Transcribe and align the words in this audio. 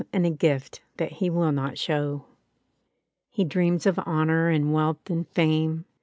And 0.11 0.25
a 0.25 0.31
gift 0.31 0.81
that 0.97 1.11
he 1.11 1.29
will 1.29 1.51
not 1.51 1.77
show. 1.77 2.01
1 2.09 2.11
102] 2.15 2.35
He 3.29 3.43
dreams 3.45 3.85
of 3.85 3.99
honor 4.03 4.49
and 4.49 4.73
wealth 4.73 5.07
and 5.11 5.27
f 5.27 5.37
ame. 5.37 5.85